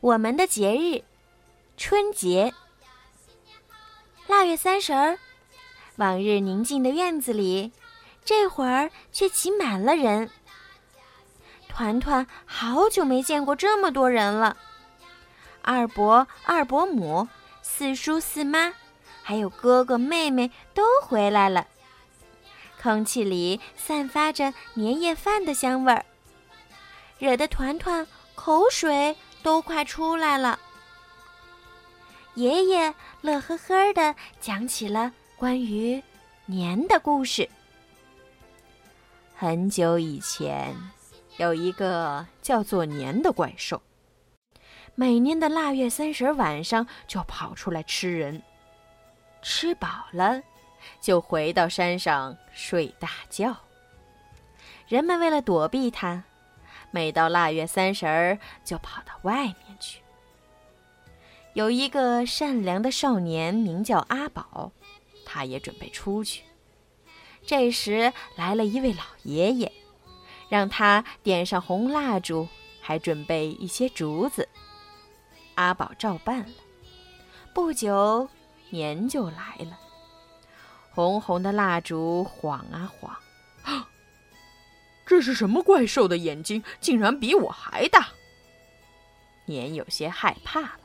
[0.00, 1.04] 我们的节日——
[1.76, 2.54] 春节。
[4.28, 5.18] 腊月三十儿，
[5.96, 7.70] 往日宁静的院子里，
[8.24, 10.30] 这会儿却挤满了人。
[11.68, 14.56] 团团好久没见过这么多人了。
[15.60, 17.28] 二伯、二伯母、
[17.60, 18.72] 四叔、四妈，
[19.22, 21.66] 还有哥哥妹妹都回来了。
[22.80, 26.06] 空气里散发着年夜饭的香味儿，
[27.18, 30.58] 惹得团团口水都快出来了。
[32.34, 36.02] 爷爷乐呵呵的讲起了关于
[36.46, 37.48] 年的故事。
[39.34, 40.74] 很久以前，
[41.38, 43.80] 有一个叫做年的怪兽，
[44.94, 48.42] 每年的腊月三十晚上就跑出来吃人，
[49.42, 50.42] 吃饱了。
[50.98, 53.54] 就回到山上睡大觉。
[54.88, 56.24] 人们为了躲避它，
[56.90, 60.00] 每到腊月三十儿就跑到外面去。
[61.52, 64.70] 有一个善良的少年名叫阿宝，
[65.26, 66.44] 他也准备出去。
[67.46, 69.72] 这时来了一位老爷爷，
[70.48, 72.46] 让他点上红蜡烛，
[72.80, 74.48] 还准备一些竹子。
[75.56, 76.54] 阿宝照办了。
[77.52, 78.28] 不久，
[78.68, 79.78] 年就来了。
[80.92, 83.16] 红红的蜡烛晃啊晃，
[85.10, 86.62] 这是什么怪兽的眼睛？
[86.80, 88.10] 竟然比我还大！
[89.44, 90.78] 年有些害怕了。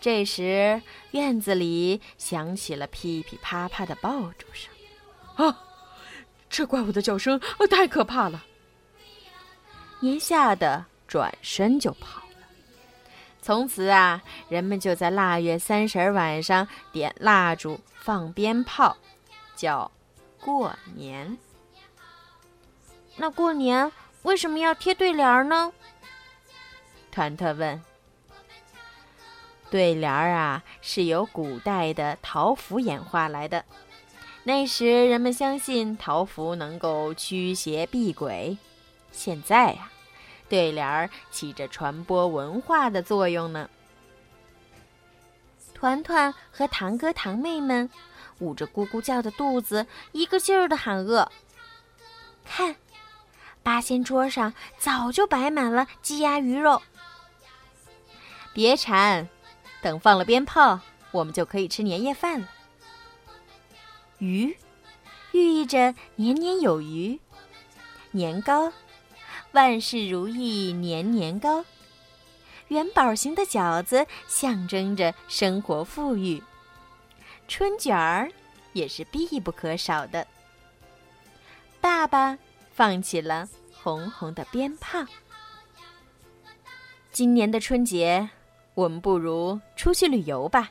[0.00, 4.72] 这时，院子里响起了噼噼啪啪的爆竹声。
[5.34, 5.60] 啊！
[6.48, 8.44] 这怪物的叫声太可怕了！
[9.98, 12.46] 年吓得转身就跑了。
[13.42, 17.80] 从此啊，人们就在腊月三十晚上点蜡烛。
[17.98, 18.96] 放鞭炮，
[19.56, 19.90] 叫
[20.40, 21.36] 过年。
[23.16, 23.90] 那过年
[24.22, 25.72] 为什么要贴对联呢？
[27.10, 27.82] 团团问。
[29.68, 33.64] 对联儿啊，是由古代的桃符演化来的。
[34.44, 38.56] 那时人们相信桃符能够驱邪避鬼。
[39.10, 39.90] 现在呀，
[40.48, 43.68] 对联儿起着传播文化的作用呢。
[45.74, 47.90] 团团和堂哥堂妹们
[48.38, 51.30] 捂着咕咕叫的肚子，一个劲儿的喊饿。
[52.44, 52.76] 看，
[53.66, 56.80] 八仙桌上早就摆满了鸡鸭鱼肉。
[58.52, 59.28] 别馋，
[59.82, 60.78] 等放了鞭炮，
[61.10, 62.48] 我们就可以吃年夜饭了。
[64.18, 64.56] 鱼，
[65.32, 67.18] 寓意着年年有余。
[68.12, 68.72] 年糕，
[69.50, 71.64] 万事如意年年高。
[72.68, 76.40] 元宝形的饺子象征着生活富裕，
[77.48, 78.30] 春卷儿
[78.74, 80.24] 也是必不可少的。
[81.80, 82.38] 爸爸
[82.76, 85.02] 放起了红红的鞭炮。
[87.10, 88.28] 今年的春节，
[88.74, 90.70] 我们不如出去旅游吧。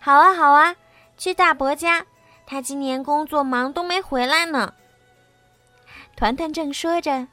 [0.00, 0.74] 好啊，好啊，
[1.16, 2.04] 去大伯家，
[2.44, 4.74] 他今年工作忙都没回来呢。
[6.16, 7.28] 团团正说着。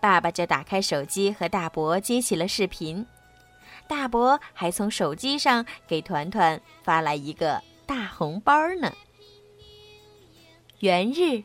[0.00, 3.06] 爸爸就打开手机和大伯接起了视频，
[3.86, 8.92] 大伯还从手机上给团团发来一个大红包呢。
[10.80, 11.44] 元日，